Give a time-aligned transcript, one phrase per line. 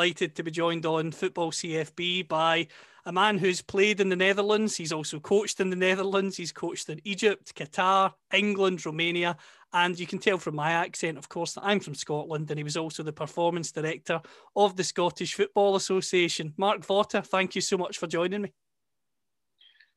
[0.00, 2.68] Delighted to be joined on Football CFB by
[3.04, 4.74] a man who's played in the Netherlands.
[4.74, 6.38] He's also coached in the Netherlands.
[6.38, 9.36] He's coached in Egypt, Qatar, England, Romania.
[9.74, 12.50] And you can tell from my accent, of course, that I'm from Scotland.
[12.50, 14.22] And he was also the performance director
[14.56, 16.54] of the Scottish Football Association.
[16.56, 18.54] Mark Wotte, thank you so much for joining me.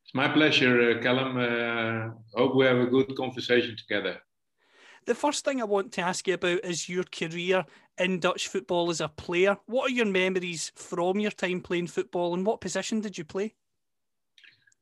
[0.03, 1.37] It's my pleasure, uh, Callum.
[1.37, 4.19] Uh, hope we have a good conversation together.
[5.05, 7.65] The first thing I want to ask you about is your career
[7.97, 9.57] in Dutch football as a player.
[9.65, 13.53] What are your memories from your time playing football and what position did you play?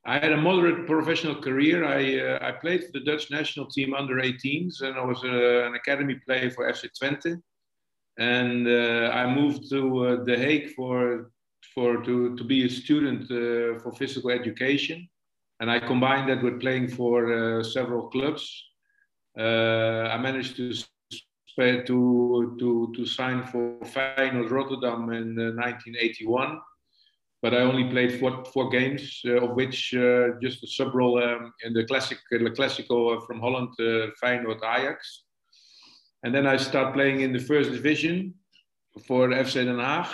[0.06, 1.86] I had a moderate professional career.
[1.86, 5.68] I, uh, I played for the Dutch national team under 18s and I was uh,
[5.68, 7.42] an academy player for FC Twente.
[8.18, 11.32] And uh, I moved to uh, The Hague for,
[11.74, 15.08] for, to, to be a student uh, for physical education.
[15.60, 18.71] And I combined that with playing for uh, several clubs.
[19.42, 20.74] I managed to
[21.58, 26.60] to, to, to sign for Feyenoord Rotterdam in 1981
[27.42, 31.22] but I only played four, four games, uh, of which uh, just a sub role
[31.22, 35.24] um, in the classic, the Classico from Holland, uh, Feyenoord Ajax.
[36.24, 38.36] And then I started playing in the first division
[39.08, 40.08] for FC Den Haag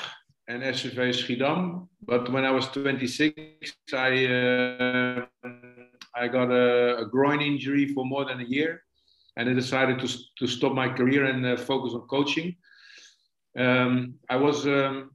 [0.47, 1.89] and SCV Schiedam.
[2.02, 3.36] But when I was 26,
[3.94, 5.25] I, uh,
[6.16, 8.84] I got a, a, groin injury for more than a year.
[9.38, 10.07] And I decided to,
[10.39, 12.55] to stop my career and uh, focus on coaching.
[13.57, 15.11] Um, I was um,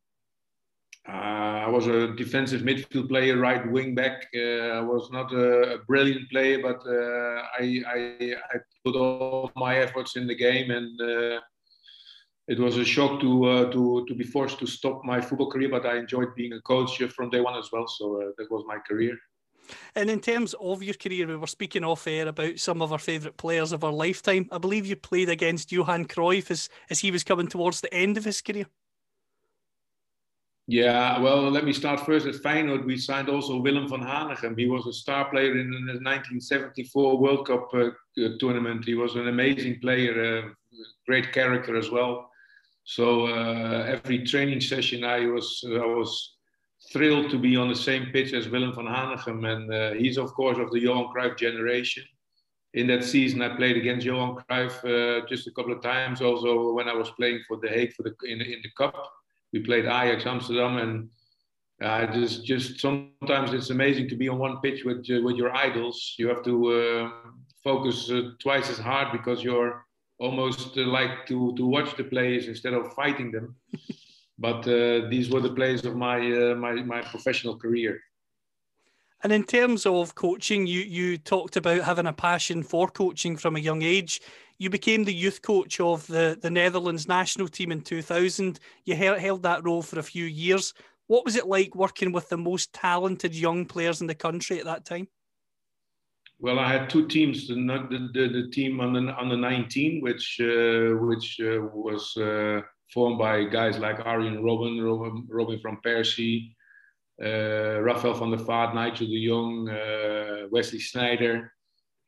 [1.08, 4.28] uh, I was a defensive midfield player, right wing back.
[4.34, 9.50] Uh, I was not a, a brilliant player, but uh, I, I, I, put all
[9.56, 11.40] my efforts in the game, and uh,
[12.46, 15.68] it was a shock to uh, to to be forced to stop my football career.
[15.68, 18.78] But I enjoyed being a coach from day one as well, so that was my
[18.78, 19.18] career.
[19.94, 22.98] And in terms of your career, we were speaking off air about some of our
[22.98, 24.48] favourite players of our lifetime.
[24.50, 28.16] I believe you played against Johan Cruyff as, as he was coming towards the end
[28.16, 28.66] of his career.
[30.68, 32.86] Yeah, well, let me start first at Feyenoord.
[32.86, 34.56] We signed also Willem van Hanegem.
[34.56, 37.90] He was a star player in the 1974 World Cup uh,
[38.38, 38.84] tournament.
[38.84, 40.48] He was an amazing player, uh,
[41.06, 42.30] great character as well.
[42.84, 46.31] So uh, every training session, I was I was
[46.92, 50.32] thrilled to be on the same pitch as Willem van Hanegem, and uh, he's of
[50.34, 52.04] course of the Johan Cruyff generation.
[52.74, 56.22] In that season, I played against Johan Cruyff uh, just a couple of times.
[56.22, 59.12] Also, when I was playing for The Hague for the in, in the cup
[59.52, 61.08] we played Ajax Amsterdam, and
[61.82, 65.54] uh, just just sometimes it's amazing to be on one pitch with uh, with your
[65.54, 66.14] idols.
[66.18, 67.10] You have to uh,
[67.62, 68.10] focus
[68.40, 69.84] twice as hard because you're
[70.18, 73.56] almost like to to watch the players instead of fighting them.
[74.42, 74.62] But
[75.08, 76.18] these were the players of my
[76.54, 78.00] my my professional career.
[79.22, 83.56] And in terms of coaching, you you talked about having a passion for coaching from
[83.56, 84.20] a young age.
[84.58, 88.60] You became the youth coach of the, the Netherlands national team in 2000.
[88.84, 90.72] You held, held that role for a few years.
[91.08, 94.66] What was it like working with the most talented young players in the country at
[94.66, 95.08] that time?
[96.38, 97.48] Well, I had two teams.
[97.48, 102.62] The, the, the team on the, on the 19, which, uh, which uh, was uh,
[102.92, 106.54] formed by guys like Arjen Robben, Robin, Robin van Persie,
[107.22, 111.48] uh, Rafael van der Vaart, Nigel de Jong, uh, Wesley Sneijder.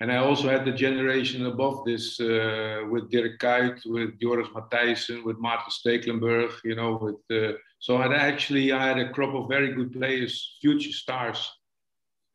[0.00, 5.25] And I also had the generation above this uh, with Dirk Kuyt, with Joris Mathijsen,
[5.25, 9.49] with Maarten Stekelenburg, you know, with uh, so I actually I had a crop of
[9.49, 11.51] very good players, future stars.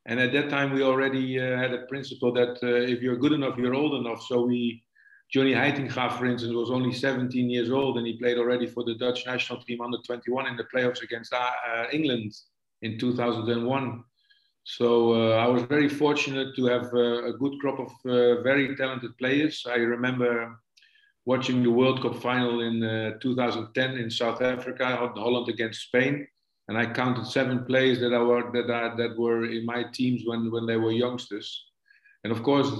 [0.06, 3.32] And at that time we already uh, had a principle that uh, if you're good
[3.32, 4.22] enough, you're old enough.
[4.22, 4.82] So we
[5.32, 8.96] Johnny Heitinga, for instance, was only 17 years old and he played already for the
[8.96, 12.34] Dutch national team under 21 in the playoffs against uh, England
[12.82, 14.04] in 2001.
[14.64, 18.76] So uh, I was very fortunate to have uh, a good crop of uh, very
[18.76, 19.64] talented players.
[19.68, 20.58] I remember
[21.24, 24.84] watching the World Cup final in uh, 2010 in South Africa,
[25.14, 26.26] Holland against Spain,
[26.68, 30.22] and I counted seven players that I were that I, that were in my teams
[30.24, 31.69] when when they were youngsters.
[32.24, 32.70] And of course,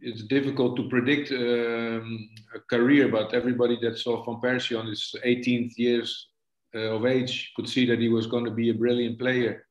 [0.00, 5.14] it's difficult to predict um, a career, but everybody that saw Van Persie on his
[5.24, 6.28] 18th years
[6.74, 9.66] uh, of age could see that he was going to be a brilliant player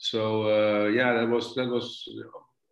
[0.00, 2.08] so uh, yeah, that was that was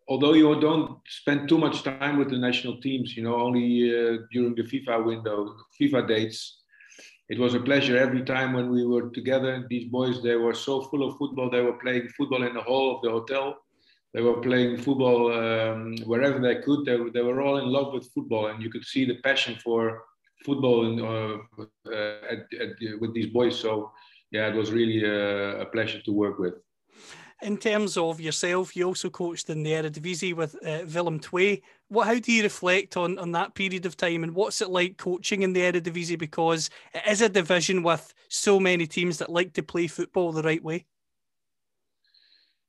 [0.09, 4.19] although you don't spend too much time with the national teams, you know, only uh,
[4.33, 6.63] during the FIFA window, FIFA dates,
[7.29, 9.67] it was a pleasure every time when we were together.
[9.69, 11.51] These boys, they were so full of football.
[11.51, 13.59] They were playing football in the hall of the hotel.
[14.15, 16.87] They were playing football um, wherever they could.
[16.87, 20.05] They, they were all in love with football, and you could see the passion for
[20.45, 21.63] football in, uh,
[21.93, 23.59] uh, at, at, with these boys.
[23.59, 23.93] So,
[24.31, 26.55] yeah, it was really a, a pleasure to work with.
[27.41, 31.63] In terms of yourself, you also coached in the Eredivisie with uh, Willem II.
[31.87, 34.97] What, how do you reflect on, on that period of time and what's it like
[34.97, 36.19] coaching in the Eredivisie?
[36.19, 40.43] Because it is a division with so many teams that like to play football the
[40.43, 40.87] right way.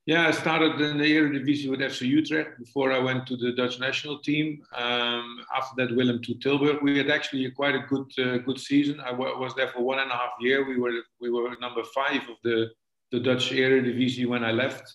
[0.10, 3.80] Yeah, I started in the Eredivisie with FC Utrecht before I went to the Dutch
[3.80, 4.64] national team.
[4.76, 6.82] Um, after that, Willem II Tilburg.
[6.82, 9.00] We had actually quite a good uh, good season.
[9.02, 10.68] I was there for one and a half year.
[10.68, 12.72] We were we were number five of the
[13.12, 14.86] the Dutch Eredivisie when I left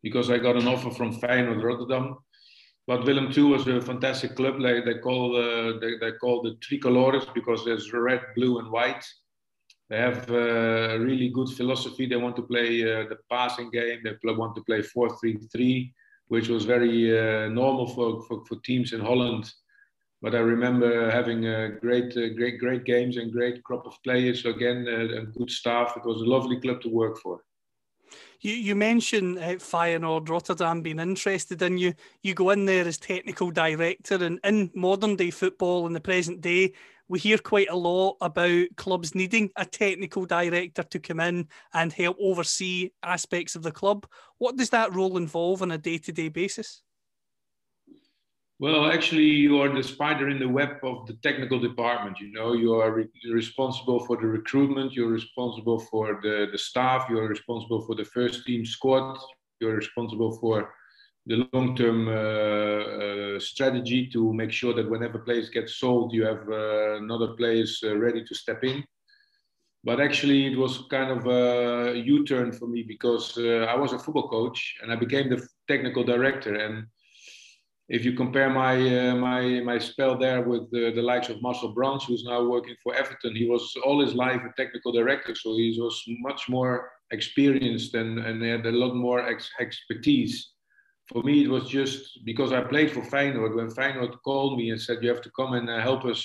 [0.00, 2.18] because I got an offer from Feyenoord Rotterdam.
[2.86, 4.60] But Willem II was a fantastic club.
[4.60, 9.04] Like they call uh, they, they call the tricolores because there's red, blue, and white.
[9.92, 12.06] They have a really good philosophy.
[12.06, 14.00] They want to play uh, the passing game.
[14.02, 15.92] They want to play 4-3-3,
[16.28, 19.52] which was very uh, normal for, for, for teams in Holland
[20.22, 24.44] but I remember having uh, great, uh, great, great games and great crop of players.
[24.44, 25.94] So again, uh, a good staff.
[25.96, 27.40] It was a lovely club to work for.
[28.40, 31.94] You, you mentioned uh, Feyenoord Rotterdam being interested in you.
[32.22, 36.40] You go in there as technical director, and in modern day football in the present
[36.40, 36.72] day,
[37.12, 41.92] we hear quite a lot about clubs needing a technical director to come in and
[41.92, 44.06] help oversee aspects of the club.
[44.38, 46.80] What does that role involve on a day to day basis?
[48.58, 52.18] Well, actually, you are the spider in the web of the technical department.
[52.18, 57.08] You know, you are re- responsible for the recruitment, you're responsible for the, the staff,
[57.10, 59.18] you're responsible for the first team squad,
[59.60, 60.72] you're responsible for
[61.26, 66.24] the long term uh, uh, strategy to make sure that whenever players get sold, you
[66.24, 68.84] have uh, another players uh, ready to step in.
[69.84, 73.92] But actually, it was kind of a U turn for me because uh, I was
[73.92, 76.54] a football coach and I became the technical director.
[76.54, 76.86] And
[77.88, 81.72] if you compare my uh, my my spell there with the, the likes of Marcel
[81.72, 85.56] Brands, who's now working for Everton, he was all his life a technical director, so
[85.56, 90.51] he was much more experienced and and had a lot more ex- expertise.
[91.12, 93.54] For me, it was just because I played for Feyenoord.
[93.54, 96.20] When Feyenoord called me and said, "You have to come and uh, help us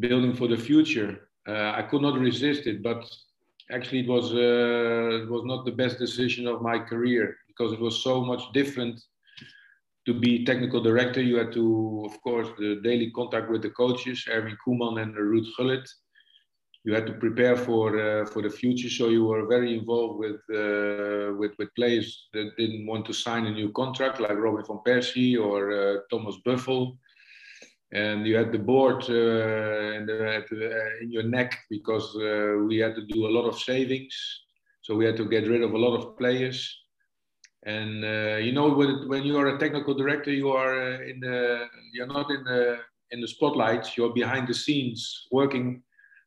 [0.00, 2.82] building for the future," uh, I could not resist it.
[2.82, 3.04] But
[3.70, 7.80] actually, it was uh, it was not the best decision of my career because it
[7.80, 8.96] was so much different
[10.06, 14.24] to be technical director, you had to, of course, the daily contact with the coaches,
[14.28, 15.88] Erwin Koeman and Ruud Gullit.
[16.84, 20.40] You had to prepare for uh, for the future, so you were very involved with
[20.50, 24.80] uh, with with players that didn't want to sign a new contract, like Robin van
[24.84, 26.98] Persie or uh, Thomas Buffel.
[27.92, 32.78] And you had the board uh, in, the, uh, in your neck because uh, we
[32.78, 34.14] had to do a lot of savings,
[34.80, 36.82] so we had to get rid of a lot of players
[37.64, 38.02] and
[38.44, 42.28] you know, when, when you are a technical director, you are in the you're not
[42.30, 42.78] in the
[43.12, 43.96] in the spotlight.
[43.96, 45.82] You're behind the scenes, working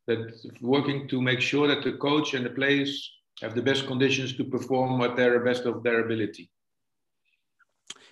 [0.07, 3.11] that working to make sure that the coach and the players
[3.41, 6.49] have the best conditions to perform at their best of their ability.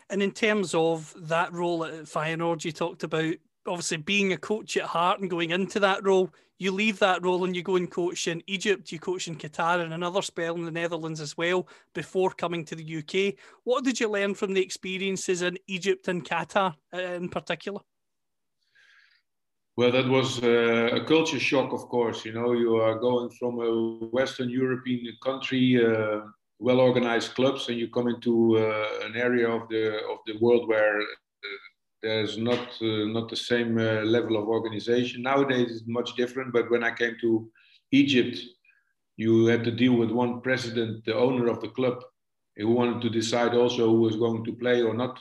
[0.09, 3.35] And in terms of that role at Feyenoord, you talked about
[3.65, 7.45] obviously being a coach at heart and going into that role, you leave that role
[7.45, 10.65] and you go and coach in Egypt, you coach in Qatar and another spell in
[10.65, 13.35] the Netherlands as well before coming to the UK.
[13.63, 17.79] What did you learn from the experiences in Egypt and Qatar uh, in particular?
[19.75, 22.25] Well, that was uh, a culture shock, of course.
[22.25, 26.21] You know, you are going from a Western European country, uh,
[26.59, 31.01] well-organized clubs, and you come into uh, an area of the of the world where
[32.03, 36.69] there's not uh, not the same uh, level of organization nowadays it's much different but
[36.69, 37.49] when i came to
[37.91, 38.37] egypt
[39.15, 42.03] you had to deal with one president the owner of the club
[42.57, 45.17] who wanted to decide also who was going to play or not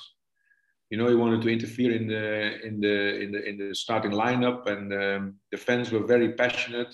[0.92, 2.26] you know he wanted to interfere in the
[2.68, 5.22] in the in the in the starting lineup and um,
[5.52, 6.92] the fans were very passionate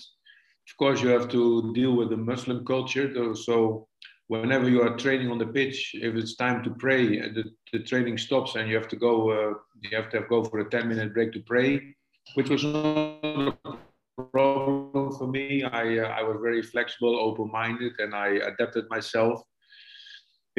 [0.69, 3.89] of course you have to deal with the muslim culture so
[4.29, 8.17] whenever you are training on the pitch, if it's time to pray, the, the training
[8.17, 9.13] stops and you have to go.
[9.31, 11.95] Uh, you have to go for a ten minute break to pray,
[12.35, 15.63] which was not a problem for me.
[15.63, 19.41] I uh, I was very flexible, open minded, and I adapted myself.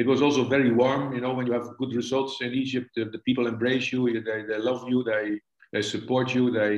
[0.01, 1.13] It was also very warm.
[1.15, 4.01] You know, when you have good results in Egypt, the, the people embrace you.
[4.29, 5.03] They, they love you.
[5.11, 5.25] They
[5.73, 6.43] they support you.
[6.59, 6.73] They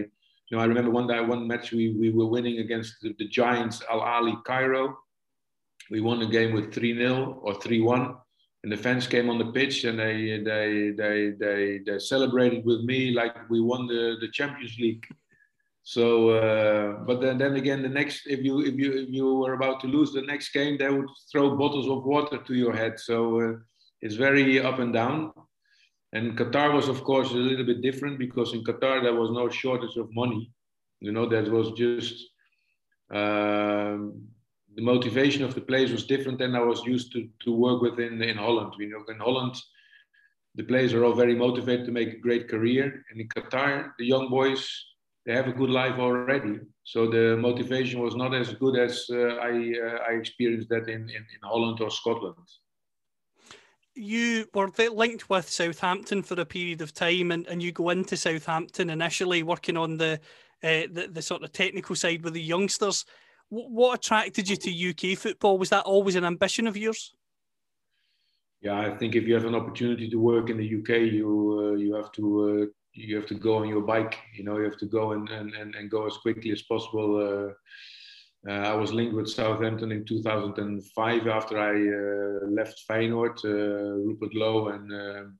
[0.48, 3.28] you know, I remember one day, one match we, we were winning against the, the
[3.40, 4.86] Giants Al Ahly Cairo
[5.90, 8.16] we won the game with 3 0 or 3 1.
[8.64, 12.82] and the fans came on the pitch and they they they they, they celebrated with
[12.82, 15.06] me like we won the, the Champions League.
[15.86, 19.54] So, uh, but then, then again, the next if you if you if you were
[19.54, 23.00] about to lose the next game, they would throw bottles of water to your head.
[23.00, 23.54] So uh,
[24.02, 25.34] it's very up and down.
[26.14, 29.50] And Qatar was, of course, a little bit different because in Qatar there was no
[29.50, 30.52] shortage of money.
[31.02, 32.16] You know, that was just
[33.12, 34.24] um,
[34.76, 38.00] the motivation of the players was different than I was used to, to work with
[38.00, 38.74] in, in Holland.
[38.80, 39.56] You know, in Holland,
[40.56, 43.04] the players are all very motivated to make a great career.
[43.10, 44.66] And in Qatar, the young boys,
[45.26, 46.60] they have a good life already.
[46.84, 51.02] So the motivation was not as good as uh, I, uh, I experienced that in,
[51.10, 52.38] in, in Holland or Scotland
[53.96, 58.18] you were linked with Southampton for a period of time, and, and you go into
[58.18, 60.20] Southampton initially working on the,
[60.64, 63.06] uh, the the sort of technical side with the youngsters.
[63.52, 65.58] W- what attracted you to UK football?
[65.58, 67.14] Was that always an ambition of yours?
[68.62, 71.78] Yeah, I think if you have an opportunity to work in the UK, you uh,
[71.78, 74.18] you have to uh, you have to go on your bike.
[74.36, 77.54] You know, you have to go and and, and, go as quickly as possible uh,
[78.46, 83.44] uh, I was linked with Southampton in 2005 after I uh, left Feyenoord.
[83.46, 85.34] Uh, Rupert Lowe and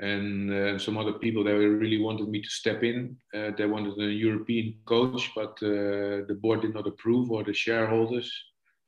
[0.00, 3.16] and some other people they really wanted me to step in.
[3.32, 8.32] they wanted a European coach, but the board did not approve or the shareholders.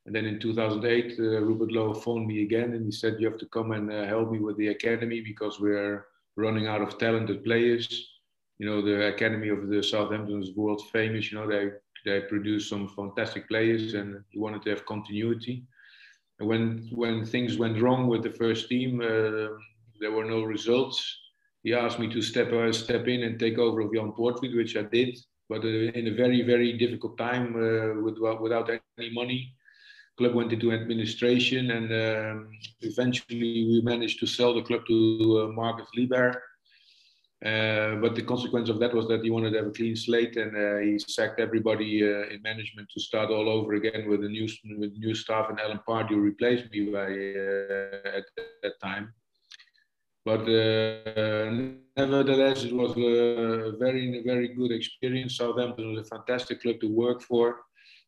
[0.06, 3.38] And then in 2008, uh, Rupert Lowe phoned me again and he said, You have
[3.38, 7.44] to come and uh, help me with the academy because we're running out of talented
[7.44, 8.10] players.
[8.58, 11.30] You know, the academy of the Southampton is world famous.
[11.30, 11.70] You know, they
[12.04, 15.64] they produced some fantastic players, and he wanted to have continuity.
[16.38, 19.48] And when when things went wrong with the first team, uh,
[20.00, 20.98] there were no results.
[21.62, 24.76] He asked me to step uh, step in and take over of Jan Poortvliet, which
[24.76, 29.54] I did, but uh, in a very very difficult time uh, with, without any money.
[30.16, 35.52] Club went into administration, and um, eventually we managed to sell the club to uh,
[35.52, 36.34] Marcus Liebherr
[37.44, 40.36] uh, but the consequence of that was that he wanted to have a clean slate,
[40.36, 44.28] and uh, he sacked everybody uh, in management to start all over again with a
[44.28, 45.50] new with new staff.
[45.50, 48.24] And Alan Pardew replaced me by, uh, at
[48.62, 49.12] that time.
[50.24, 51.50] But uh,
[51.98, 55.36] nevertheless, it was a very very good experience.
[55.36, 57.60] Southampton was a fantastic club to work for.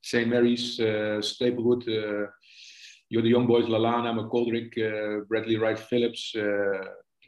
[0.07, 1.83] St Mary's, uh, Staplewood.
[1.89, 2.31] Uh,
[3.09, 6.33] you're the young boys, Lallana, McGoldrick, uh, Bradley Wright Phillips,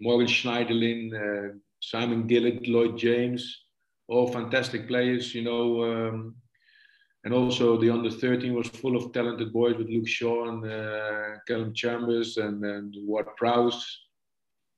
[0.01, 3.65] Morgan Schneiderlin, Simon Gillett, Lloyd James,
[4.07, 5.83] all fantastic players, you know.
[5.91, 6.37] Um,
[7.25, 11.39] and also the under 13 was full of talented boys with Luke Shaw and uh,
[11.49, 13.85] Calum Chambers and, and Ward Prowse.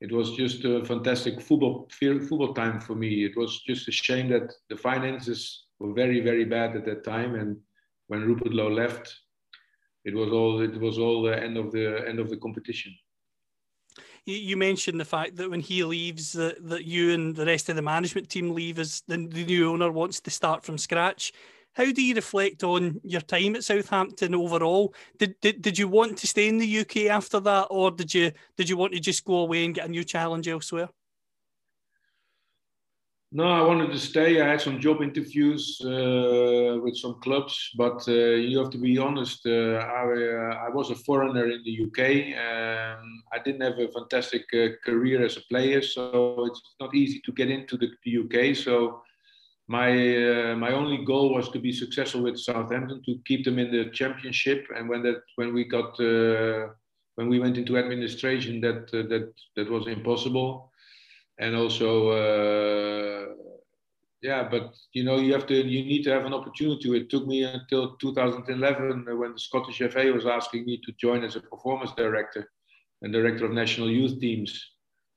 [0.01, 3.27] It was just a fantastic football football time for me.
[3.27, 7.35] It was just a shame that the finances were very very bad at that time.
[7.35, 7.59] And
[8.11, 9.07] when Rupert Lowe left,
[10.05, 12.93] it was all it was all the end of the end of the competition
[14.27, 17.77] you, mentioned the fact that when he leaves, that, that you and the rest of
[17.77, 21.33] the management team leave as the, the new owner wants to start from scratch.
[21.73, 24.95] How do you reflect on your time at Southampton overall?
[25.19, 28.33] Did, did did you want to stay in the UK after that, or did you
[28.57, 30.89] did you want to just go away and get a new challenge elsewhere?
[33.33, 34.41] No, I wanted to stay.
[34.41, 38.99] I had some job interviews uh, with some clubs, but uh, you have to be
[38.99, 39.47] honest.
[39.47, 42.35] Uh, I, uh, I, was a foreigner in the UK.
[42.37, 47.21] Um, I didn't have a fantastic uh, career as a player, so it's not easy
[47.25, 48.57] to get into the, the UK.
[48.57, 49.01] So
[49.69, 53.71] my uh, my only goal was to be successful with Southampton to keep them in
[53.71, 54.67] the Championship.
[54.75, 55.97] And when that when we got
[57.15, 60.70] when we went into administration, that that that was impossible
[61.41, 63.27] and also uh,
[64.23, 66.97] yeah but you know you have to you need to have an opportunity.
[66.97, 71.37] It took me until 2011 when the scottish fa was asking me to join as
[71.37, 72.51] a performance director
[73.03, 74.53] and director of national youth teams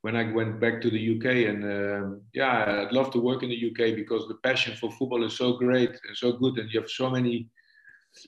[0.04, 3.50] when i went back to the uk and um, yeah i'd love to work in
[3.50, 6.58] the uk because the passion for football is so great and so good.
[6.58, 7.50] And you have so many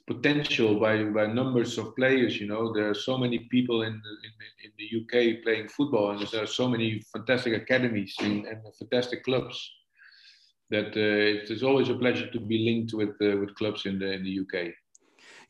[0.07, 2.39] potential by, by numbers of players.
[2.39, 6.11] You know, there are so many people in the, in, in the UK playing football,
[6.11, 9.71] and there are so many fantastic academies and, and fantastic clubs
[10.69, 13.99] that uh, it is always a pleasure to be linked with uh, with clubs in
[13.99, 14.73] the in the UK.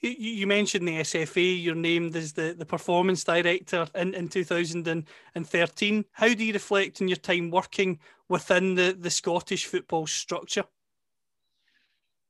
[0.02, 1.64] You, you mentioned the SFA.
[1.64, 6.06] You're named as the, the performance director in, in 2013.
[6.12, 10.66] How do you reflect on your time working within the, the Scottish football structure?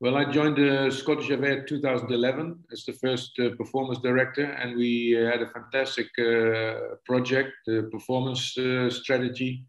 [0.01, 5.15] Well, I joined the Scottish in 2011 as the first uh, performance director, and we
[5.17, 9.63] uh, had a fantastic uh, project, the performance uh, strategy.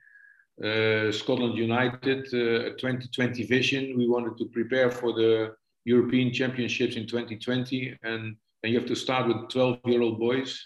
[0.62, 3.96] Uh, Scotland United, uh, a 2020 vision.
[3.96, 5.54] We wanted to prepare for the
[5.84, 10.60] European Championships in 2020, and, and you have to start with 12 year old boys.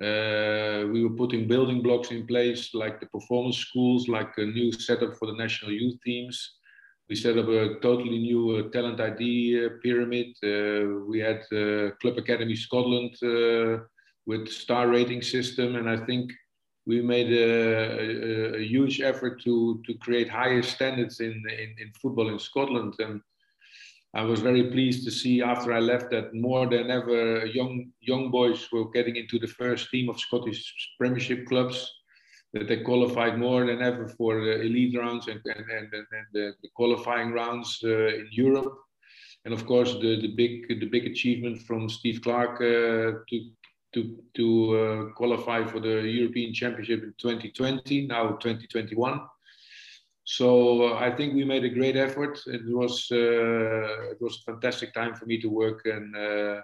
[0.00, 4.72] Uh, we were putting building blocks in place, like the performance schools, like a new
[4.72, 6.57] setup for the national youth teams.
[7.08, 10.36] We set up a totally new uh, talent ID uh, pyramid.
[10.42, 13.84] Uh, we had uh, Club Academy Scotland uh,
[14.26, 16.30] with star rating system, and I think
[16.86, 21.92] we made a, a, a, huge effort to to create higher standards in, in, in
[22.00, 22.94] football in Scotland.
[22.98, 23.22] And
[24.14, 28.30] I was very pleased to see after I left that more than ever young young
[28.30, 31.90] boys were getting into the first team of Scottish Premiership clubs.
[32.54, 36.54] That they qualified more than ever for the elite rounds and, and, and, and the,
[36.62, 38.74] the, qualifying rounds uh, in Europe.
[39.44, 43.50] And of course, the, the big the big achievement from Steve Clarke uh, to
[43.94, 49.20] to to uh, qualify for the European Championship in 2020, now 2021
[50.28, 52.38] so uh, I think we made a great effort.
[52.46, 56.60] It was uh, it was a fantastic time for me to work and uh,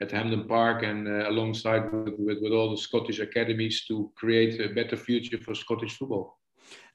[0.00, 4.60] at Hampden Park and uh, alongside with, with, with, all the Scottish academies to create
[4.60, 6.38] a better future for Scottish football.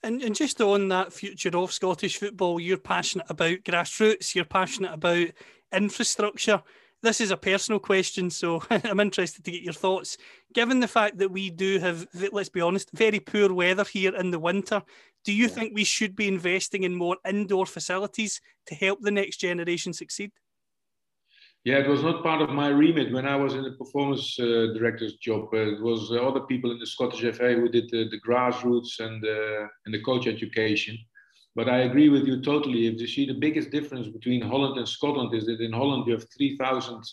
[0.03, 4.93] And, and just on that future of Scottish football, you're passionate about grassroots, you're passionate
[4.93, 5.27] about
[5.71, 6.61] infrastructure
[7.01, 10.17] this is a personal question, so I'm interested to get your thoughts.
[10.53, 14.31] Given the fact that we do have, let's be honest, very poor weather here in
[14.31, 14.81] the winter,
[15.23, 15.53] do you yeah.
[15.53, 20.31] think we should be investing in more indoor facilities to help the next generation succeed?
[21.65, 24.67] Yeah, it was not part of my remit when I was in the performance uh,
[24.73, 25.49] director's job.
[25.53, 29.23] Uh, it was uh, other people in the Scottish FA who did the, grassroots and,
[29.25, 30.97] uh, and the coach education.
[31.55, 32.87] But I agree with you totally.
[32.87, 36.13] If you see the biggest difference between Holland and Scotland is that in Holland you
[36.13, 37.03] have 3,000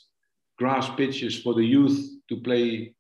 [0.59, 2.95] grass pitches for the youth to play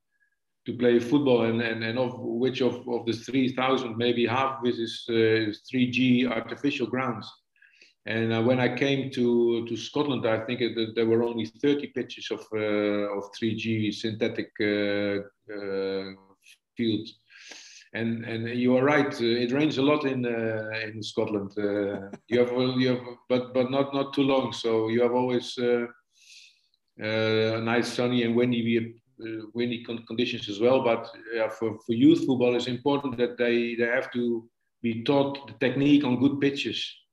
[0.66, 4.66] to play football, and, and, and of which of, of the 3,000, maybe half of
[4.66, 7.30] it is, uh, is 3G artificial grounds.
[8.06, 11.88] And uh, when I came to, to Scotland, I think it, there were only 30
[11.88, 15.22] pitches of, uh, of 3G synthetic uh,
[15.52, 16.12] uh,
[16.76, 17.18] fields
[17.92, 19.14] and and you are right.
[19.14, 21.52] Uh, it rains a lot in uh, in Scotland.
[22.28, 24.52] You have you have, but but not not too long.
[24.52, 25.87] So you have always a
[27.61, 28.94] nice sunny and windy
[29.54, 30.83] windy conditions as well.
[30.83, 31.09] But
[31.59, 34.48] for for youth football, it's important that they they have to
[34.83, 37.06] be taught the technique on good pitches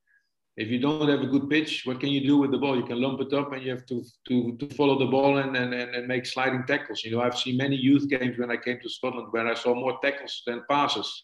[0.55, 2.75] if you don't have a good pitch, what can you do with the ball?
[2.75, 5.55] You can lump it up and you have to, to, to follow the ball and,
[5.55, 7.03] and, and make sliding tackles.
[7.03, 9.73] You know, I've seen many youth games when I came to Scotland where I saw
[9.73, 11.23] more tackles than passes.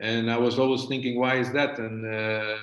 [0.00, 1.78] And I was always thinking, why is that?
[1.78, 2.58] And uh,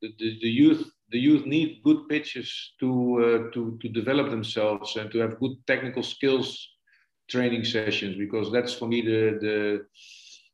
[0.00, 2.88] the, the, the, youth the youth need good pitches to,
[3.50, 6.68] uh, to, to develop themselves and to have good technical skills
[7.28, 9.86] training sessions because that's for me the, the,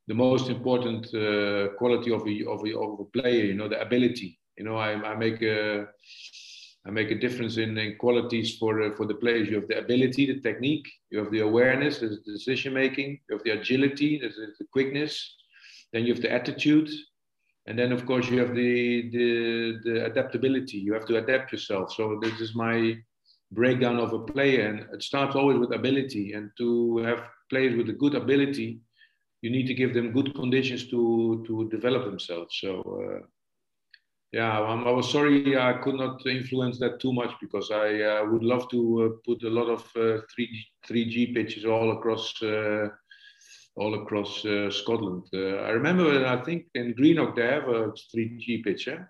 [0.09, 3.81] the most important uh, quality of a, of, a, of a player, you know, the
[3.81, 5.87] ability you know, I, I make a
[6.87, 9.49] I make a difference in, in qualities for uh, for the players.
[9.49, 13.45] You have the ability, the technique, you have the awareness, the decision making, you have
[13.45, 15.37] the agility, the, the quickness,
[15.92, 16.88] then you have the attitude,
[17.66, 20.79] and then of course you have the, the the adaptability.
[20.79, 21.92] You have to adapt yourself.
[21.92, 22.97] So this is my
[23.51, 26.33] breakdown of a player, and it starts always with ability.
[26.35, 28.81] And to have players with a good ability,
[29.42, 32.57] you need to give them good conditions to to develop themselves.
[32.61, 32.71] So.
[33.03, 33.27] Uh,
[34.33, 38.43] yeah, I was sorry I could not influence that too much because I uh, would
[38.43, 40.57] love to uh, put a lot of uh, 3G,
[40.89, 42.89] 3G pitches all across uh,
[43.77, 45.25] all across uh, Scotland.
[45.35, 48.87] Uh, I remember, I think in Greenock they have a 3G pitch.
[48.87, 49.05] Yeah?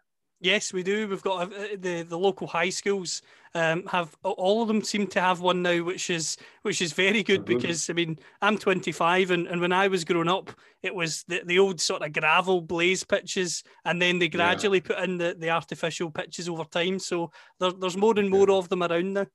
[0.47, 1.09] Yes, we do.
[1.09, 3.21] We've got uh, the the local high schools
[3.53, 7.25] um, have all of them seem to have one now, which is which is very
[7.25, 10.53] good because I mean I'm 25 and, and when I was growing up,
[10.85, 14.95] it was the, the old sort of gravel blaze pitches, and then they gradually yeah.
[14.95, 17.01] put in the, the artificial pitches over time.
[17.01, 18.55] So there, there's more and more yeah.
[18.55, 19.27] of them around now.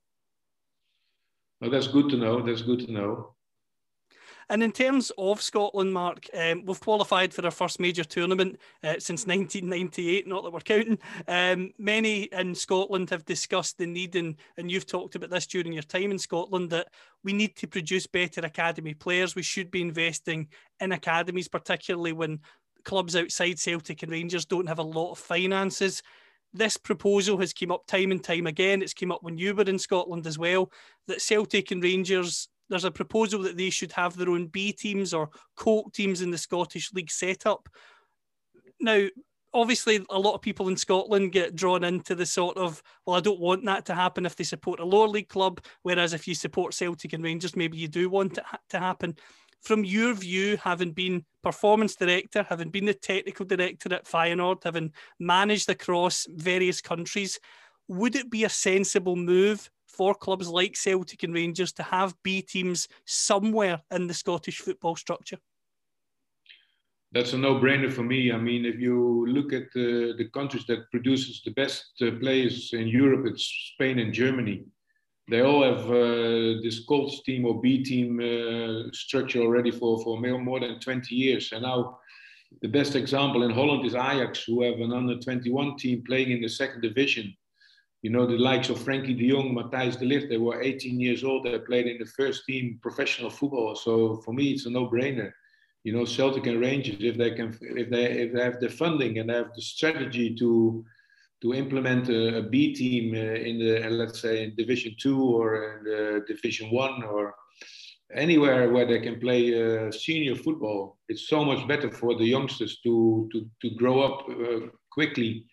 [1.60, 2.40] Well, that's good to know.
[2.40, 3.34] That's good to know.
[4.48, 8.94] And in terms of Scotland, Mark, um, we've qualified for our first major tournament uh,
[8.98, 10.98] since 1998, not that we're counting.
[11.28, 15.72] Um, many in Scotland have discussed the need, and, and you've talked about this during
[15.72, 16.88] your time in Scotland, that
[17.24, 19.34] we need to produce better academy players.
[19.34, 20.48] We should be investing
[20.80, 22.40] in academies, particularly when
[22.84, 26.02] clubs outside Celtic and Rangers don't have a lot of finances
[26.54, 28.82] this proposal has come up time and time again.
[28.82, 30.70] It's come up when you were in Scotland as well.
[31.06, 35.12] That Celtic and Rangers there's a proposal that they should have their own B teams
[35.12, 37.68] or colt teams in the Scottish League setup.
[38.80, 39.08] Now,
[39.52, 43.20] obviously, a lot of people in Scotland get drawn into the sort of, well, I
[43.20, 46.34] don't want that to happen if they support a lower league club, whereas if you
[46.34, 49.16] support Celtic and Rangers, maybe you do want it to happen.
[49.60, 54.92] From your view, having been performance director, having been the technical director at Feyenoord, having
[55.20, 57.38] managed across various countries,
[57.86, 62.42] would it be a sensible move for clubs like Celtic and Rangers to have B
[62.42, 65.38] teams somewhere in the Scottish football structure?
[67.12, 68.32] That's a no-brainer for me.
[68.32, 72.70] I mean, if you look at the, the countries that produces the best uh, players
[72.72, 74.64] in Europe, it's Spain and Germany.
[75.30, 80.18] They all have uh, this Colts team or B team uh, structure already for, for
[80.18, 81.52] more than 20 years.
[81.52, 81.98] And now
[82.60, 86.40] the best example in Holland is Ajax, who have an under 21 team playing in
[86.40, 87.34] the second division.
[88.02, 91.22] You know, the likes of Frenkie de Jong, Matthijs de Ligt, they were 18 years
[91.22, 91.44] old.
[91.44, 93.76] They played in the first team professional football.
[93.76, 95.32] So for me, it's a no brainer.
[95.84, 99.18] You know, Celtic and Rangers, if they can, if they, if they have the funding
[99.18, 100.84] and they have the strategy to,
[101.42, 106.24] to implement a, a B team uh, in the, let's say, in Division Two or
[106.26, 107.34] Division One or
[108.14, 112.78] anywhere where they can play uh, senior football, it's so much better for the youngsters
[112.82, 115.46] to to to grow up uh, quickly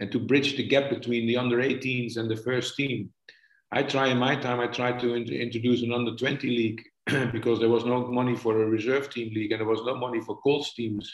[0.00, 3.10] and to bridge the gap between the under 18s and the first team.
[3.72, 6.82] I try in my time, I tried to in introduce an under 20 league
[7.32, 10.20] because there was no money for a reserve team league and there was no money
[10.20, 11.12] for Colts teams.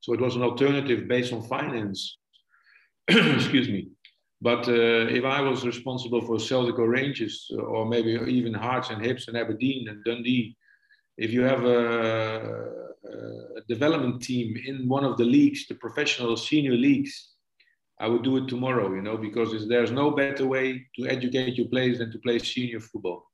[0.00, 2.18] So it was an alternative based on finance.
[3.08, 3.88] Excuse me.
[4.40, 9.02] But uh, if I was responsible for Celtic or Rangers, or maybe even Hearts and
[9.02, 10.56] Hibs and Aberdeen and Dundee,
[11.16, 12.70] if you have a,
[13.04, 17.30] a, development team in one of the leagues, the professional senior leagues,
[18.00, 21.66] I would do it tomorrow, you know, because there's no better way to educate your
[21.68, 23.30] players than to play senior football.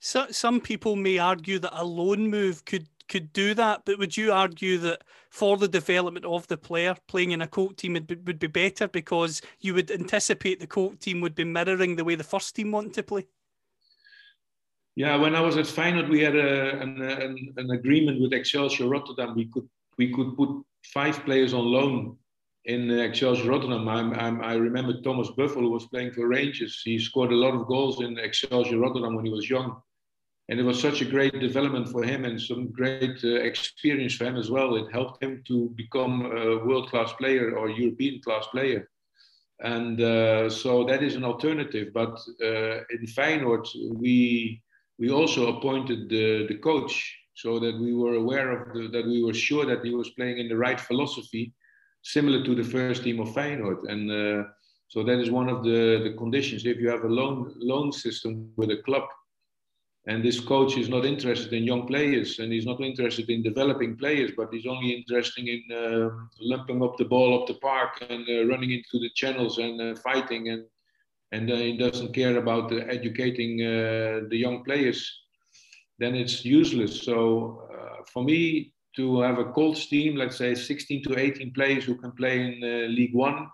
[0.00, 4.16] So, some people may argue that a loan move could could do that, but would
[4.16, 8.06] you argue that for the development of the player, playing in a Colt team would
[8.06, 12.04] be, would be better because you would anticipate the Colt team would be mirroring the
[12.04, 13.26] way the first team want to play?
[14.94, 18.88] Yeah, when I was at Feyenoord, we had a, an, an, an agreement with Excelsior
[18.88, 19.34] Rotterdam.
[19.34, 20.50] We could we could put
[20.84, 22.18] five players on loan
[22.64, 23.88] in Excelsior Rotterdam.
[23.88, 26.82] I'm, I'm, i remember Thomas Buffel, who was playing for Rangers.
[26.84, 29.80] He scored a lot of goals in Excelsior Rotterdam when he was young
[30.48, 34.24] and it was such a great development for him and some great uh, experience for
[34.24, 34.76] him as well.
[34.76, 38.88] It helped him to become a world-class player or European class player.
[39.60, 41.88] And uh, so that is an alternative.
[41.92, 44.62] But uh, in Feyenoord, we
[44.98, 49.22] we also appointed the, the coach so that we were aware of the, that we
[49.22, 51.52] were sure that he was playing in the right philosophy,
[52.14, 53.80] similar to the first team of Feyenoord.
[53.92, 54.48] And uh,
[54.88, 56.64] so that is one of the, the conditions.
[56.64, 59.06] If you have a loan loan system with a club,
[60.08, 63.94] and this coach is not interested in young players and he's not interested in developing
[63.94, 66.08] players, but he's only interested in uh,
[66.40, 69.94] lumping up the ball up the park and uh, running into the channels and uh,
[70.00, 70.48] fighting.
[70.48, 70.64] And,
[71.32, 75.00] and uh, he doesn't care about educating uh, the young players.
[75.98, 77.02] Then it's useless.
[77.02, 81.84] So uh, for me, to have a Colts team, let's say 16 to 18 players
[81.84, 83.48] who can play in League One,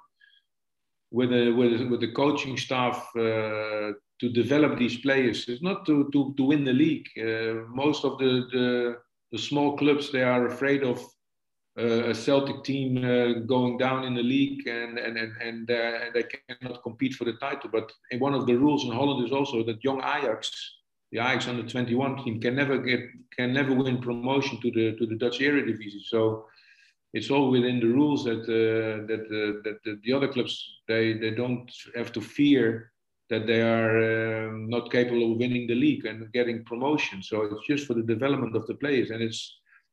[1.14, 5.48] with a with a, with the coaching staff uh, to develop these players.
[5.48, 7.08] It's not to, to, to win the league.
[7.16, 8.96] Uh, most of the, the,
[9.32, 10.98] the small clubs they are afraid of
[11.78, 15.74] uh, a Celtic team uh, going down in the league and and and and, uh,
[16.02, 17.70] and, they cannot compete for the title.
[17.70, 20.50] But one of the rules in Holland is also that young Ajax,
[21.14, 23.00] the Ajax under 21 team, can never get
[23.36, 26.02] can never win promotion to the to the Dutch Eredivisie.
[26.02, 26.46] So
[27.12, 30.54] it's all within the rules that uh, that uh, that the, the other clubs
[30.88, 32.90] they they don't have to fear
[33.30, 37.22] that they are um, not capable of winning the league and getting promotion.
[37.22, 39.40] So it's just for the development of the players, and it's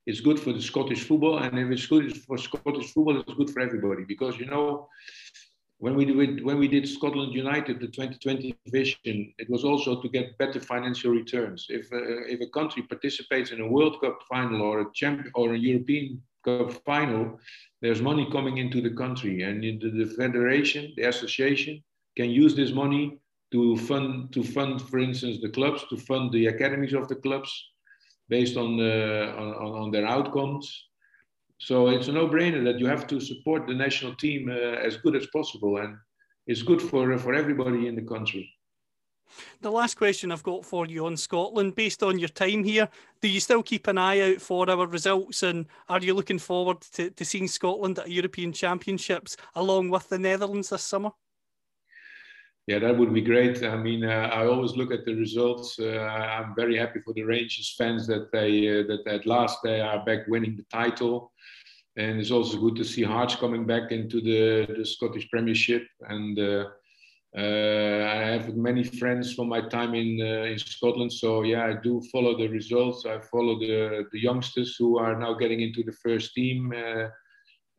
[0.08, 1.38] it's good for the Scottish football.
[1.38, 4.88] And if it's good for Scottish football, it's good for everybody because you know
[5.82, 10.08] when we did when we did Scotland United, the 2020 vision, it was also to
[10.08, 11.66] get better financial returns.
[11.70, 14.88] If uh, if a country participates in a World Cup final or a
[15.34, 17.40] or a European Cup final,
[17.82, 21.84] there's money coming into the country, and the, the federation, the association,
[22.16, 23.18] can use this money
[23.52, 27.52] to fund, to fund, for instance, the clubs, to fund the academies of the clubs
[28.30, 30.90] based on, the, on, on their outcomes.
[31.64, 34.54] So it's a no-brainer that you have to support the national team uh,
[34.88, 35.96] as good as possible, and
[36.48, 38.50] it's good for for everybody in the country.
[39.62, 42.90] The last question I've got for you on Scotland, based on your time here,
[43.22, 46.82] do you still keep an eye out for our results, and are you looking forward
[46.94, 51.12] to, to seeing Scotland at European Championships along with the Netherlands this summer?
[52.72, 53.66] Yeah, that would be great.
[53.66, 55.78] I mean, uh, I always look at the results.
[55.78, 56.08] Uh,
[56.38, 60.06] I'm very happy for the Rangers fans that they uh, that at last they are
[60.06, 61.34] back winning the title,
[61.98, 65.86] and it's also good to see Hearts coming back into the, the Scottish Premiership.
[66.08, 66.40] And
[67.36, 72.38] I have many friends from my time in in Scotland, so yeah, I do follow
[72.38, 73.06] the results.
[73.06, 76.74] I follow the the youngsters who are now getting into the first team.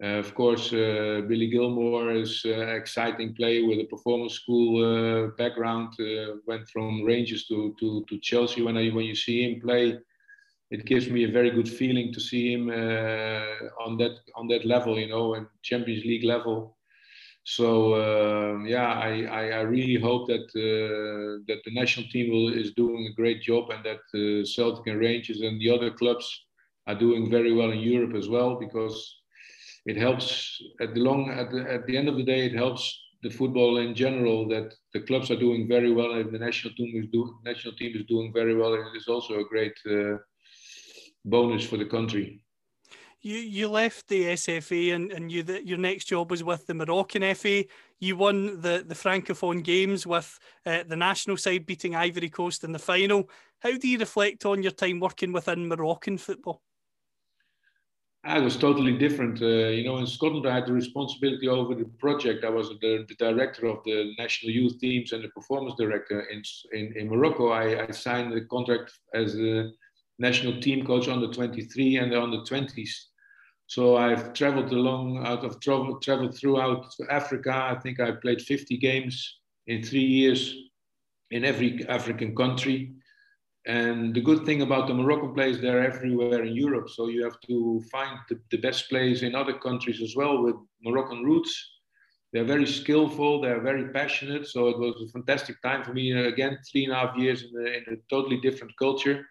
[0.02, 4.82] Uh, of course, uh, Billy Gilmour is an uh, exciting player with a performance school
[4.82, 5.94] uh, background.
[6.00, 8.62] Uh, went from Rangers to, to, to Chelsea.
[8.62, 10.00] When I, when you see him play,
[10.72, 14.98] it gives me a very good feeling to see him on that on that level,
[14.98, 16.76] you know, and Champions League level.
[17.44, 22.52] So um, yeah, I, I, I, really hope that uh, that the national team will,
[22.52, 26.26] is doing a great job and that uh, Celtic and Rangers and the other clubs
[26.86, 29.21] are doing very well in Europe as well because
[29.86, 33.00] it helps at the long at the, at the end of the day it helps
[33.22, 37.02] the football in general that the clubs are doing very well and the national team
[37.02, 40.16] is do, national team is doing very well and it is also a great uh,
[41.24, 42.42] bonus for the country
[43.22, 46.74] you you left the SFA and, and you the, your next job was with the
[46.74, 47.64] Moroccan FA.
[48.00, 52.72] You won the, the Francophone Games with uh, the national side beating Ivory Coast in
[52.72, 53.30] the final.
[53.60, 56.62] How do you reflect on your time working within Moroccan football?
[58.24, 59.42] It was totally different.
[59.42, 62.44] Uh, you know, in Scotland, I had the responsibility over the project.
[62.44, 66.20] I was the, the, director of the national youth teams and the performance director.
[66.20, 69.72] In in, in Morocco, I, I signed the contract as the
[70.20, 72.90] national team coach on the 23 and on the 20s.
[73.66, 77.52] So I've traveled along, out of travel, traveled throughout Africa.
[77.54, 80.54] I think I played 50 games in three years
[81.32, 82.92] in every African country.
[83.66, 86.88] And the good thing about the Moroccan players, they're everywhere in Europe.
[86.90, 90.56] So you have to find the, the best players in other countries as well with
[90.82, 91.52] Moroccan roots.
[92.32, 94.48] They're very skillful, they're very passionate.
[94.48, 96.12] So it was a fantastic time for me.
[96.12, 99.26] Again, three and a half years in a, in a totally different culture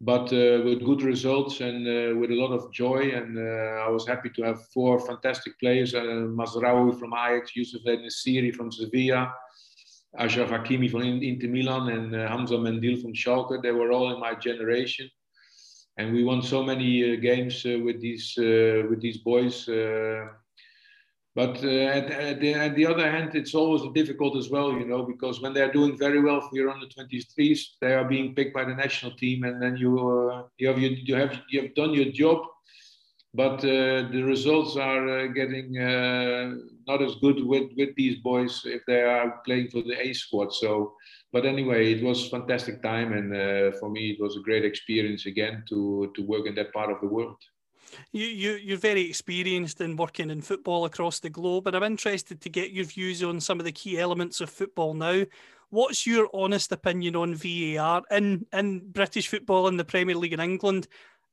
[0.00, 3.10] but uh, with good results and uh, with a lot of joy.
[3.14, 7.82] And uh, I was happy to have four fantastic players: uh, Mazraoui from Ajax, Youssef
[7.84, 9.32] Nesyri from Sevilla,
[10.16, 13.62] Achraf Hakimi from Inter Milan, and uh, Hamza Mendyl from Schalke.
[13.62, 15.10] They were all in my generation,
[15.96, 19.68] and we won so many uh, games uh, with these with these boys.
[21.38, 24.84] But uh, at, at, the, at, the, other hand, it's always difficult as well, you
[24.84, 28.52] know, because when they're doing very well for your under 23s, they are being picked
[28.52, 31.74] by the national team, and then you uh, you have you, you, have you have
[31.76, 32.38] done your job,
[33.34, 36.54] but uh, the results are uh, getting uh,
[36.86, 40.52] not as good with with these boys if they are playing for the A squad.
[40.54, 40.94] So,
[41.32, 45.64] but anyway, it was fantastic time, and for me, it was a great experience again
[45.68, 47.36] to to work in that part of the world.
[48.12, 52.40] You, you, you're very experienced in working in football across the globe, and I'm interested
[52.40, 55.24] to get your views on some of the key elements of football now.
[55.70, 60.40] What's your honest opinion on VAR in, in British football in the Premier League in
[60.40, 60.88] England?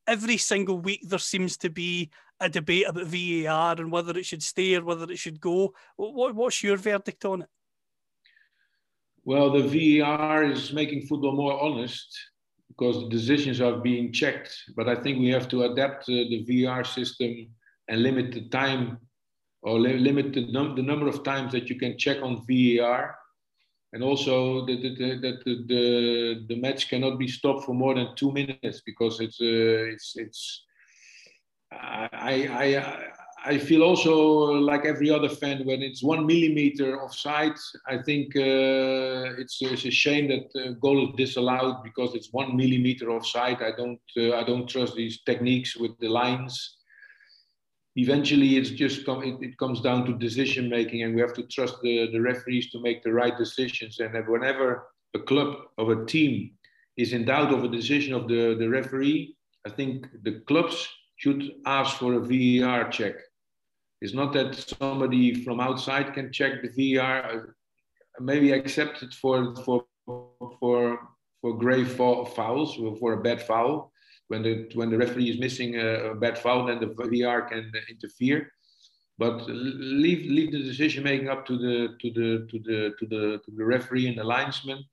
[0.06, 4.42] Every single week, there seems to be a debate about VAR and whether it should
[4.42, 5.74] stay or whether it should go.
[5.96, 7.48] What, what's your verdict on it?
[9.24, 12.06] Well, the VAR is making football more honest
[12.68, 14.54] because the decisions are being checked.
[14.76, 17.48] But I think we have to adapt uh, the VAR system
[17.88, 18.98] and limit the time
[19.62, 23.16] or li- limit the, num- the number of times that you can check on VAR.
[23.92, 28.32] And also that the, the, the, the, match cannot be stopped for more than two
[28.32, 30.64] minutes because it's, uh, it's, it's
[31.72, 33.12] I, I,
[33.46, 34.14] I feel also
[34.70, 37.56] like every other fan when it's one millimeter offside.
[37.86, 42.56] I think uh, it's, it's, a shame that uh, goal is disallowed because it's one
[42.56, 43.62] millimeter offside.
[43.62, 46.76] I don't uh, I don't trust these techniques with the lines.
[47.96, 51.44] Eventually, it's just com- it, it, comes down to decision making, and we have to
[51.44, 54.00] trust the, the referees to make the right decisions.
[54.00, 56.52] And whenever a club or a team
[56.96, 61.52] is in doubt of a decision of the, the referee, I think the clubs should
[61.64, 63.16] ask for a VAR check
[64.00, 67.56] it's not that somebody from outside can check the VAR,
[68.20, 69.84] maybe accept it for for
[70.60, 70.98] for
[71.40, 73.90] for grave fouls, for a bad foul.
[74.28, 78.50] When the when the referee is missing a, bad foul, then the VAR can interfere.
[79.18, 83.40] But leave leave the decision making up to the to the to the to the
[83.44, 84.84] to the referee and the linesman.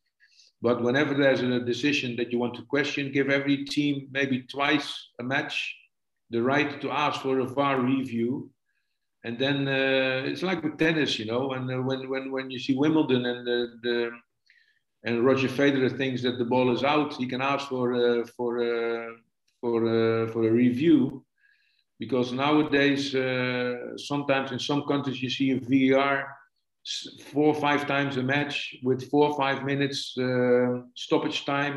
[0.62, 5.10] But whenever there's a decision that you want to question, give every team maybe twice
[5.20, 5.76] a match
[6.30, 8.50] the right to ask for a VAR review
[9.24, 12.60] and then uh, it's like with tennis, you know, and uh, when when when you
[12.60, 14.12] see Wimbledon and the, the
[15.06, 18.62] and Roger Federer thinks that the ball is out, he can ask for uh, for
[18.62, 19.14] uh,
[19.64, 21.00] for uh, for a review,
[22.04, 26.16] because nowadays uh, sometimes in some countries you see a VAR
[27.32, 30.00] four or five times a match with four or five minutes
[31.06, 31.76] stoppage time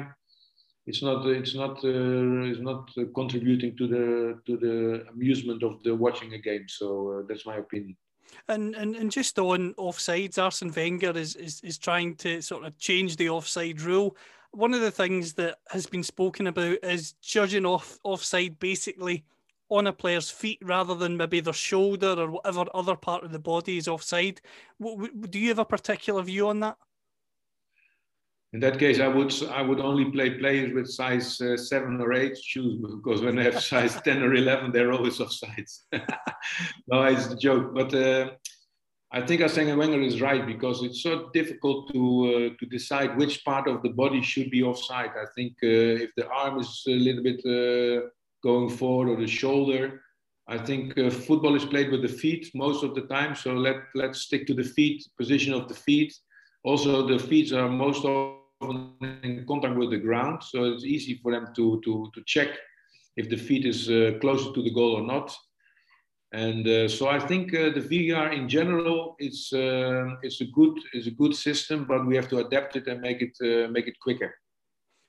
[0.87, 5.83] it's not it's not uh, it's not uh, contributing to the to the amusement of
[5.83, 6.67] the watching a game.
[6.69, 7.97] So uh, that's my opinion.
[8.49, 12.79] And, and and just on offsides, Arsene Wenger is, is is trying to sort of
[12.79, 14.17] change the offside rule.
[14.53, 19.25] One of the things that has been spoken about is judging off offside basically
[19.69, 23.39] on a player's feet rather than maybe their shoulder or whatever other part of the
[23.39, 24.41] body is offside.
[24.81, 26.77] Do you have a particular view on that?
[28.53, 32.13] In that case, I would I would only play players with size uh, seven or
[32.15, 35.67] eight shoes because when they have size ten or eleven, they're always offside.
[36.87, 38.31] no, it's a joke, but uh,
[39.17, 43.43] I think Arsene Wenger is right because it's so difficult to uh, to decide which
[43.47, 45.13] part of the body should be offside.
[45.25, 48.09] I think uh, if the arm is a little bit uh,
[48.49, 49.85] going forward or the shoulder,
[50.57, 53.35] I think uh, football is played with the feet most of the time.
[53.35, 56.13] So let let's stick to the feet position of the feet.
[56.63, 61.33] Also, the feet are most often in contact with the ground, so it's easy for
[61.33, 62.51] them to to to check
[63.17, 65.29] if the feet is uh, closer to the goal or not.
[66.37, 70.79] And uh, so I think uh, the VAR in general is uh, it's a good
[70.93, 73.87] is a good system, but we have to adapt it and make it uh, make
[73.89, 74.35] it quicker.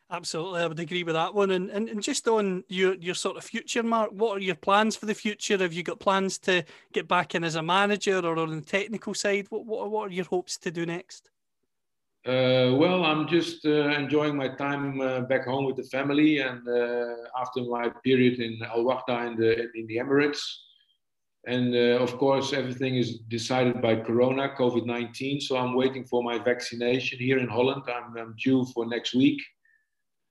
[0.09, 1.51] Absolutely, I would agree with that one.
[1.51, 4.95] And, and and just on your your sort of future, Mark, what are your plans
[4.95, 5.57] for the future?
[5.57, 6.63] Have you got plans to
[6.93, 9.47] get back in as a manager or on the technical side?
[9.49, 11.29] What what, what are your hopes to do next?
[12.25, 16.65] Uh, well, I'm just uh, enjoying my time uh, back home with the family, and
[16.69, 20.41] uh, after my period in Al Wahda in the in the Emirates,
[21.47, 25.39] and uh, of course, everything is decided by Corona, COVID 19.
[25.39, 27.83] So I'm waiting for my vaccination here in Holland.
[27.87, 29.41] I'm, I'm due for next week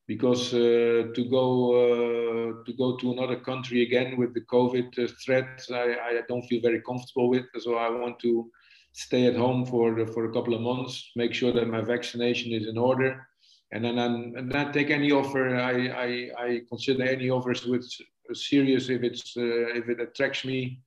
[0.06, 5.10] because uh, to go uh, to go to another country again with the COVID uh,
[5.24, 7.46] threat, I, I, don't feel very comfortable with.
[7.60, 8.50] So I want to
[8.92, 12.68] stay at home for for a couple of months, make sure that my vaccination is
[12.68, 13.26] in order,
[13.72, 15.56] and then I'm, and then take any offer.
[15.56, 16.08] I, I,
[16.46, 17.90] I consider any offers with
[18.34, 20.82] serious if it's uh, if it attracts me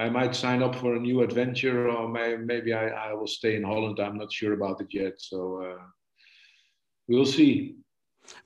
[0.00, 3.54] I might sign up for a new adventure, or may, maybe I, I, will stay
[3.54, 4.00] in Holland.
[4.00, 5.82] I'm not sure about it yet, so uh,
[7.06, 7.76] we'll see.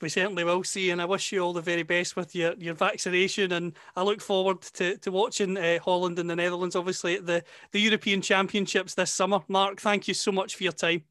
[0.01, 2.75] We certainly will see, and I wish you all the very best with your, your
[2.75, 3.53] vaccination.
[3.53, 7.45] And I look forward to, to watching uh, Holland and the Netherlands, obviously, at the,
[7.71, 9.39] the European Championships this summer.
[9.47, 11.05] Mark, thank you so much for your time.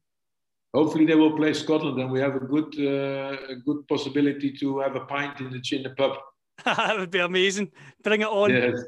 [0.74, 4.80] Hopefully, they will play Scotland, and we have a good uh, a good possibility to
[4.80, 6.18] have a pint in the, in the pub.
[6.64, 7.70] that would be amazing.
[8.02, 8.50] Bring it on.
[8.50, 8.84] Yes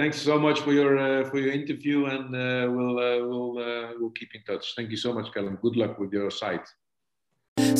[0.00, 3.88] thanks so much for your uh, for your interview, and uh, we'll uh, we'll uh,
[3.98, 4.64] we'll keep in touch.
[4.76, 5.58] Thank you so much, Callum.
[5.60, 6.66] Good luck with your site.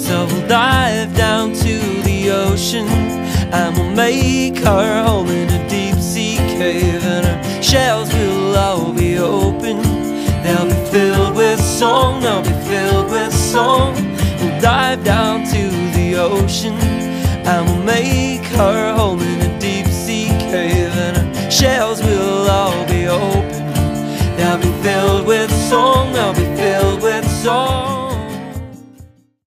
[0.06, 1.74] So we'll dive down to
[2.09, 2.87] the ocean,
[3.59, 8.92] and we'll make our home in a deep sea cave, and our shells will all
[8.92, 9.76] be open.
[10.44, 12.20] They'll be filled with song.
[12.22, 13.94] They'll be filled with song.
[14.40, 15.62] We'll dive down to
[15.96, 16.74] the ocean,
[17.50, 19.30] and we'll make our home
[21.61, 23.66] shells will all be open.
[24.37, 27.99] They'll be filled with song, they'll be filled with song.